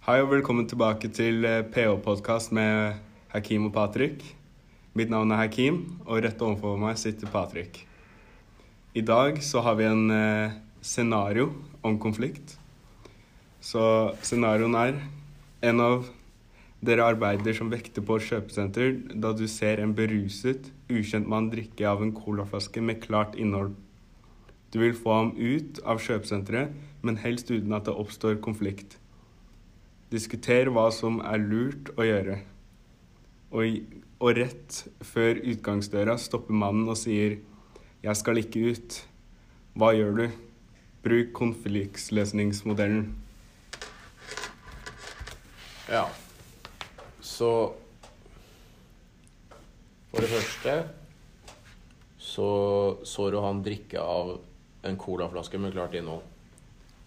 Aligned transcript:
Hei 0.00 0.22
og 0.22 0.30
velkommen 0.30 0.64
tilbake 0.64 1.10
til 1.12 1.44
eh, 1.44 1.58
PH-podkast 1.60 2.54
med 2.56 2.94
Hakim 3.34 3.66
og 3.66 3.74
Patrick. 3.74 4.22
Mitt 4.96 5.10
navn 5.12 5.28
er 5.28 5.42
Hakim, 5.42 5.74
og 6.06 6.22
rett 6.24 6.40
overfor 6.40 6.78
meg 6.80 6.96
sitter 6.96 7.28
Patrick. 7.28 7.82
I 8.96 9.02
dag 9.04 9.42
så 9.44 9.60
har 9.60 9.76
vi 9.76 9.84
en 9.84 10.06
eh, 10.08 10.54
scenario 10.80 11.50
om 11.84 11.98
konflikt. 12.00 12.54
Så 13.60 13.82
scenarioen 14.24 14.78
er 14.80 15.02
en 15.68 15.84
av 15.84 16.08
dere 16.80 17.10
arbeider 17.12 17.58
som 17.60 17.68
vekter 17.68 18.00
på 18.00 18.16
et 18.16 18.30
kjøpesenter 18.30 18.96
da 19.12 19.34
du 19.36 19.44
ser 19.52 19.84
en 19.84 19.92
beruset, 19.92 20.72
ukjent 20.88 21.28
mann 21.28 21.52
drikke 21.52 21.84
av 21.92 22.00
en 22.00 22.14
colaflaske 22.16 22.80
med 22.80 23.04
klart 23.04 23.36
innhold. 23.36 23.76
Du 24.72 24.80
vil 24.80 24.96
få 24.96 25.18
ham 25.18 25.36
ut 25.36 25.84
av 25.84 26.00
kjøpesenteret, 26.00 26.72
men 27.04 27.20
helst 27.20 27.52
uten 27.52 27.76
at 27.76 27.84
det 27.84 27.98
oppstår 28.00 28.40
konflikt. 28.40 28.96
Diskuter 30.10 30.70
hva 30.74 30.88
som 30.94 31.20
er 31.22 31.38
lurt 31.38 31.92
å 31.94 32.06
gjøre. 32.06 32.40
Og, 33.54 33.96
og 34.18 34.36
rett 34.38 34.82
før 35.06 35.38
utgangsdøra 35.52 36.16
stopper 36.18 36.54
mannen 36.54 36.90
og 36.90 36.98
sier 36.98 37.38
'Jeg 38.02 38.16
skal 38.16 38.38
ikke 38.40 38.72
ut'. 38.72 39.02
Hva 39.76 39.92
gjør 39.94 40.16
du? 40.16 40.26
Bruk 41.04 41.32
konfliktsløsningsmodellen. 41.32 43.14
Ja. 45.88 46.06
Så 47.20 47.72
For 50.10 50.20
det 50.20 50.30
første 50.30 50.88
så 52.18 52.48
så 53.04 53.30
du 53.30 53.38
han 53.40 53.62
drikke 53.62 54.00
av 54.00 54.40
en 54.82 54.96
colaflaske 54.96 55.58
med 55.58 55.72
klart 55.72 55.94
innhold. 55.94 56.22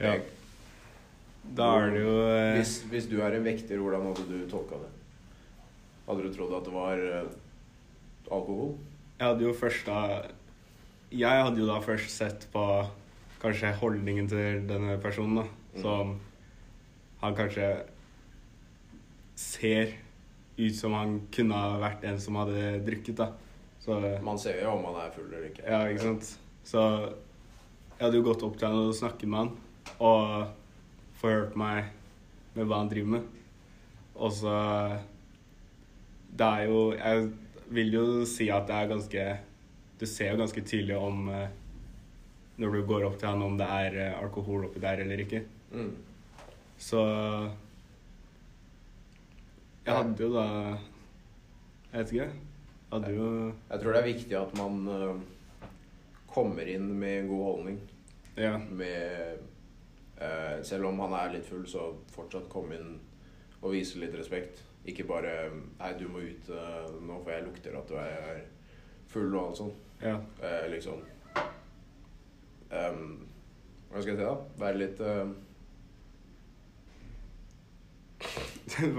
Ja. 0.00 0.16
Da 1.56 1.68
er 1.80 1.92
det 1.94 2.02
jo 2.02 2.14
eh, 2.26 2.56
Hvis, 2.58 2.74
hvis 2.90 3.08
du 3.10 3.18
er 3.22 3.36
en 3.36 3.44
vekter, 3.46 3.78
hvordan 3.80 4.08
hadde 4.10 4.26
du 4.28 4.44
tolka 4.50 4.80
det? 4.82 4.90
Hadde 6.06 6.26
du 6.26 6.34
trodd 6.34 6.54
at 6.58 6.66
det 6.66 6.74
var 6.74 7.02
eh, 7.02 7.30
alkohol? 8.30 8.74
Jeg 9.18 9.26
hadde 9.30 9.46
jo 9.46 9.54
først 9.56 9.86
da 9.88 10.00
Jeg 11.14 11.44
hadde 11.46 11.62
jo 11.62 11.68
da 11.68 11.78
først 11.84 12.10
sett 12.12 12.48
på 12.52 12.64
kanskje 13.40 13.72
holdningen 13.78 14.28
til 14.28 14.64
denne 14.68 14.96
personen, 15.00 15.42
da. 15.42 15.44
Som 15.80 16.16
han 17.20 17.36
kanskje 17.36 17.68
ser 19.36 19.92
ut 20.56 20.76
som 20.76 20.94
han 20.96 21.18
kunne 21.32 21.56
ha 21.56 21.76
vært 21.80 22.04
en 22.08 22.18
som 22.20 22.38
hadde 22.40 22.80
drukket, 22.86 23.20
da. 23.20 23.30
Så 23.84 24.00
Man 24.24 24.38
ser 24.40 24.62
jo 24.64 24.72
om 24.72 24.86
han 24.88 24.98
er 25.04 25.12
full 25.14 25.28
eller 25.28 25.50
ikke. 25.50 25.62
Ja, 25.68 25.84
ikke 25.86 26.08
sant. 26.08 26.30
Så 26.66 26.82
jeg 27.96 28.02
hadde 28.02 28.18
jo 28.18 28.26
gått 28.26 28.42
opp 28.42 28.56
til 28.58 28.68
han 28.68 28.88
og 28.88 28.96
snakket 28.96 29.30
med 29.30 29.44
han. 29.44 29.52
Og 30.02 30.65
forhørt 31.20 31.56
meg 31.58 31.90
med 32.56 32.68
hva 32.68 32.80
han 32.82 32.90
driver 32.90 33.16
med. 33.16 33.28
Og 34.16 34.32
så 34.32 34.54
Det 36.36 36.46
er 36.46 36.62
jo 36.70 36.92
Jeg 36.92 37.30
vil 37.68 37.92
jo 37.92 38.24
si 38.24 38.48
at 38.52 38.66
det 38.68 38.76
er 38.76 38.88
ganske 38.88 39.24
Du 40.00 40.06
ser 40.06 40.32
jo 40.32 40.40
ganske 40.40 40.62
tydelig 40.64 40.96
om 40.96 41.28
eh, 41.28 41.48
når 42.56 42.72
du 42.72 42.86
går 42.88 43.04
opp 43.04 43.18
til 43.20 43.28
han 43.28 43.42
om 43.44 43.56
det 43.58 43.66
er 43.68 43.96
eh, 44.00 44.14
alkohol 44.16 44.64
oppi 44.64 44.80
der 44.80 45.02
eller 45.02 45.20
ikke. 45.20 45.42
Mm. 45.72 45.90
Så 46.78 47.02
Jeg 49.84 49.94
hadde 49.94 50.24
jo 50.24 50.30
da 50.32 50.46
Jeg 51.92 51.98
vet 51.98 52.12
ikke. 52.12 52.30
Hadde 52.92 53.12
jo 53.12 53.28
Jeg 53.68 53.80
tror 53.82 53.92
det 53.92 54.00
er 54.00 54.08
viktig 54.12 54.38
at 54.40 54.56
man 54.56 54.88
eh, 54.88 55.68
kommer 56.32 56.68
inn 56.68 56.88
med 57.00 57.20
en 57.20 57.28
god 57.28 57.44
holdning. 57.50 57.78
Ja. 58.36 58.56
Med 58.58 59.44
Selv 60.64 60.86
om 60.88 61.00
han 61.04 61.12
er 61.12 61.34
litt 61.34 61.44
full, 61.44 61.66
så 61.68 61.90
fortsatt 62.08 62.46
komme 62.48 62.78
inn 62.78 62.94
og 63.60 63.74
vise 63.74 63.98
litt 64.00 64.14
respekt. 64.16 64.62
Ikke 64.86 65.04
bare 65.04 65.50
'Nei, 65.50 65.92
du 65.98 66.08
må 66.08 66.18
ut 66.18 66.48
eh, 66.48 66.90
nå, 67.02 67.22
for 67.22 67.30
jeg 67.32 67.44
lukter 67.44 67.78
at 67.78 67.88
du 67.88 67.94
er 67.98 68.40
full', 69.10 69.34
og 69.34 69.48
alt 69.48 69.56
sånt. 69.56 69.74
Ja. 70.02 70.16
Eh, 70.42 70.70
liksom 70.70 71.00
um, 72.70 73.26
Hva 73.90 74.02
skal 74.02 74.12
jeg 74.12 74.18
si, 74.18 74.24
da? 74.24 74.34
Være 74.60 74.78
litt 74.78 75.00
uh... 75.08 75.28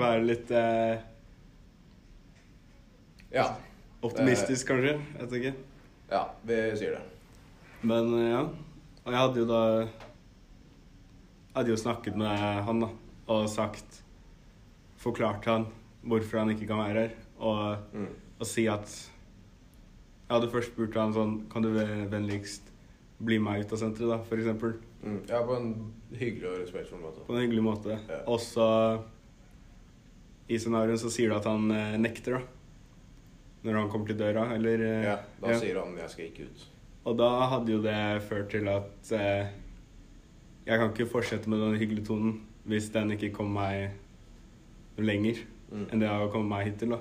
Være 0.02 0.24
litt 0.26 0.52
uh... 0.52 0.98
Ja. 3.32 3.46
optimistisk, 4.02 4.68
kanskje. 4.68 4.98
Jeg 4.98 5.22
vet 5.22 5.34
ikke. 5.40 5.54
Ja, 6.10 6.24
vi 6.44 6.78
sier 6.80 6.98
det. 6.98 7.04
Men 7.82 8.14
eh, 8.18 8.30
ja. 8.32 8.44
Og 9.06 9.14
jeg 9.14 9.22
hadde 9.22 9.40
jo 9.40 9.48
da 9.48 9.64
hadde 11.58 11.74
jo 11.74 11.80
snakket 11.82 12.16
med 12.20 12.64
han, 12.68 12.80
da. 12.86 12.90
Og 13.28 13.48
sagt 13.52 14.02
Forklart 14.98 15.46
han 15.46 15.66
hvorfor 16.08 16.40
han 16.40 16.50
ikke 16.54 16.68
kan 16.70 16.80
være 16.80 17.02
her. 17.08 17.12
Og, 17.40 17.78
Mm. 17.94 18.08
og 18.40 18.46
si 18.48 18.66
at 18.68 18.88
Jeg 20.30 20.36
hadde 20.42 20.50
først 20.52 20.72
spurt 20.74 20.96
han 20.96 21.14
sånn 21.14 21.36
Kan 21.52 21.62
du 21.64 21.70
vennligst 22.10 22.62
bli 23.24 23.38
med 23.40 23.62
ut 23.66 23.72
av 23.74 23.78
senteret, 23.80 24.10
da, 24.10 24.18
for 24.24 24.38
eksempel? 24.38 24.74
Mm. 25.04 25.22
Ja, 25.30 25.40
på 25.46 25.56
en 25.58 25.70
hyggelig 26.14 26.46
og 26.52 26.58
respektfull 26.62 27.00
måte. 27.02 27.24
På 27.26 27.34
en 27.34 27.42
hyggelig 27.42 27.64
måte. 27.64 28.00
Ja. 28.10 28.20
Og 28.28 28.40
så 28.40 29.02
I 30.50 30.58
scenarioen 30.62 30.98
så 31.02 31.10
sier 31.12 31.30
du 31.30 31.36
at 31.36 31.46
han 31.50 31.70
eh, 31.72 31.98
nekter, 31.98 32.38
da. 32.38 32.42
Når 33.66 33.80
han 33.82 33.90
kommer 33.92 34.08
til 34.08 34.20
døra, 34.20 34.46
eller 34.56 34.84
eh, 34.86 35.04
Ja, 35.10 35.16
da 35.42 35.52
ja. 35.52 35.58
sier 35.60 35.80
han 35.82 35.96
'jeg 35.98 36.10
skal 36.10 36.26
ikke 36.26 36.46
ut'. 36.48 36.66
Og 37.06 37.18
da 37.18 37.30
hadde 37.50 37.72
jo 37.72 37.82
det 37.82 38.22
ført 38.30 38.50
til 38.52 38.68
at 38.68 39.12
eh, 39.12 39.48
jeg 40.68 40.80
kan 40.80 40.92
ikke 40.92 41.10
fortsette 41.10 41.50
med 41.50 41.64
den 41.64 41.78
hyggelige 41.80 42.06
tonen 42.10 42.42
hvis 42.68 42.90
den 42.92 43.14
ikke 43.16 43.32
kommer 43.36 43.62
meg 43.62 44.98
noe 44.98 45.08
lenger 45.08 45.46
Mm. 45.68 45.88
enn 45.92 46.00
det 46.00 46.08
har 46.08 46.30
kommet 46.32 46.52
meg 46.52 46.68
hittil. 46.70 46.94
da. 46.96 47.00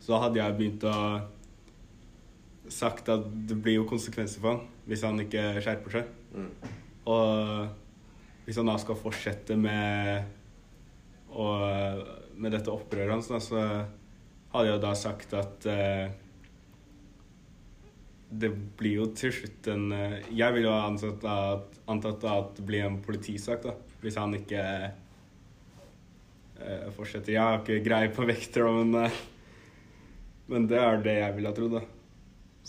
Så 0.00 0.14
da 0.14 0.20
hadde 0.24 0.40
jeg 0.40 0.56
begynt 0.58 0.86
å 0.88 0.96
sagt 2.70 3.08
at 3.08 3.26
det 3.48 3.56
blir 3.62 3.80
jo 3.80 3.88
konsekvenser 3.90 4.42
for 4.42 4.54
han 4.54 4.66
hvis 4.88 5.04
han 5.06 5.20
ikke 5.22 5.60
skjerper 5.62 5.94
seg. 5.94 6.10
Mm. 6.34 6.50
Og 7.10 7.68
hvis 8.46 8.58
han 8.58 8.70
da 8.70 8.76
skal 8.82 8.98
fortsette 8.98 9.56
med, 9.58 10.24
og, 11.30 12.02
med 12.34 12.54
dette 12.56 12.72
opprøret 12.72 13.12
hans, 13.14 13.30
da, 13.30 13.38
så 13.38 13.62
hadde 14.50 14.72
jeg 14.72 14.82
da 14.82 14.94
sagt 14.98 15.34
at 15.38 15.66
eh, 15.70 16.10
det 18.30 18.50
blir 18.78 19.00
jo 19.00 19.06
til 19.18 19.32
slutt 19.34 19.66
en 19.72 19.90
eh, 19.92 20.18
Jeg 20.30 20.54
vil 20.54 20.68
jo 20.68 20.72
ha 20.72 20.86
antatt 20.86 21.24
at, 21.26 21.78
antatt 21.90 22.24
at 22.30 22.52
det 22.58 22.66
blir 22.68 22.86
en 22.86 23.00
politisak, 23.02 23.64
da. 23.66 23.74
Hvis 24.00 24.16
han 24.16 24.32
ikke 24.38 24.60
uh, 26.60 26.86
fortsetter. 26.96 27.34
Jeg 27.34 27.42
har 27.42 27.58
ikke 27.60 27.82
greie 27.84 28.12
på 28.14 28.24
vekter, 28.28 28.64
men, 28.78 28.94
uh, 28.94 29.10
men 30.48 30.68
det 30.70 30.78
er 30.80 31.02
det 31.04 31.16
jeg 31.18 31.34
ville 31.36 31.50
ha 31.52 31.56
trodd, 31.56 31.74
da. 31.80 31.82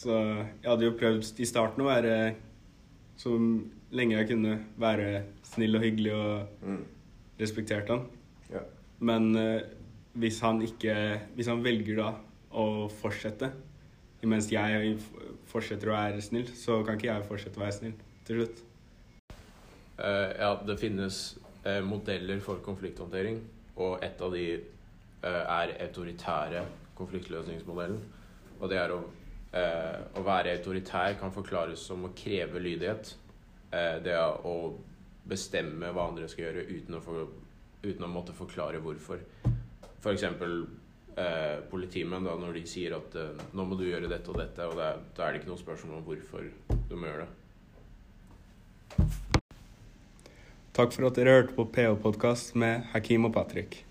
Så 0.02 0.18
jeg 0.18 0.68
hadde 0.68 0.88
jo 0.88 0.98
prøvd 0.98 1.40
i 1.44 1.48
starten 1.48 1.84
å 1.84 1.90
være 1.90 2.16
så 3.22 3.36
lenge 3.94 4.18
jeg 4.18 4.30
kunne 4.32 4.58
være 4.82 5.24
snill 5.46 5.78
og 5.78 5.86
hyggelig 5.86 6.14
og 6.16 6.66
Mm. 6.66 6.84
respektert 7.40 7.90
han. 7.92 8.06
Ja. 8.52 8.66
Men 9.00 9.32
uh, 9.38 9.62
hvis 10.20 10.42
han 10.44 10.60
ikke 10.62 10.94
Hvis 11.36 11.48
han 11.48 11.64
velger 11.64 11.96
da 12.02 12.10
å 12.52 12.90
fortsette 12.92 13.52
mens 14.30 14.50
jeg 14.52 14.98
fortsetter 15.50 15.90
å 15.90 15.96
være 15.96 16.22
snill, 16.24 16.50
så 16.58 16.82
kan 16.86 16.98
ikke 16.98 17.10
jeg 17.10 17.28
fortsette 17.30 17.60
å 17.60 17.64
være 17.64 17.78
snill 17.78 17.96
til 18.28 18.42
slutt. 18.42 18.62
Uh, 20.02 20.30
ja, 20.38 20.52
det 20.66 20.78
finnes 20.82 21.22
uh, 21.66 21.82
modeller 21.86 22.42
for 22.44 22.62
konflikthåndtering, 22.66 23.42
og 23.82 24.04
et 24.06 24.22
av 24.22 24.34
de 24.34 24.46
uh, 24.58 25.44
er 25.62 25.76
autoritære 25.88 26.64
konfliktløsningsmodellen. 26.98 28.02
Og 28.62 28.70
det 28.70 28.78
er 28.78 28.94
å, 28.94 29.00
å 29.02 30.22
være 30.22 30.52
autoritær 30.54 31.16
kan 31.18 31.34
forklares 31.34 31.82
som 31.90 32.06
å 32.06 32.12
kreve 32.16 32.60
lydighet. 32.62 33.16
Det 34.06 34.14
er 34.14 34.46
å 34.46 34.54
bestemme 35.26 35.90
hva 35.96 36.06
andre 36.12 36.28
skal 36.30 36.46
gjøre 36.46 36.68
uten 36.70 37.00
å, 37.00 37.02
for, 37.02 37.32
uten 37.82 38.06
å 38.06 38.12
måtte 38.12 38.36
forklare 38.38 38.84
hvorfor. 38.84 39.24
For 40.04 40.14
eksempel 40.14 40.68
eh, 41.20 41.60
politimenn 41.72 42.26
da, 42.28 42.38
når 42.40 42.60
de 42.60 42.64
sier 42.70 42.96
at 42.98 43.16
eh, 43.20 43.46
nå 43.58 43.66
må 43.68 43.78
du 43.80 43.86
gjøre 43.88 44.10
dette 44.12 44.32
og 44.32 44.40
dette, 44.42 44.68
og 44.68 44.78
da 44.80 44.96
er 45.26 45.34
det 45.34 45.42
ikke 45.42 45.52
noe 45.52 45.62
spørsmål 45.62 46.00
om 46.00 46.08
hvorfor 46.08 46.48
du 46.90 46.96
må 46.96 47.10
gjøre 47.10 47.28
det. 47.28 47.32
Takk 50.72 50.94
for 50.96 51.10
at 51.10 51.18
dere 51.20 51.36
hørte 51.36 51.56
på 51.58 51.68
PH-podkast 51.76 52.56
med 52.60 52.88
Hakim 52.94 53.28
og 53.28 53.34
Patrick. 53.36 53.82